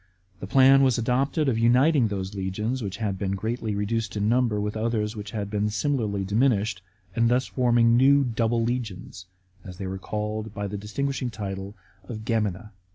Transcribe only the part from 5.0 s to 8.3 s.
which had been similarly diminished, and thus forming new «*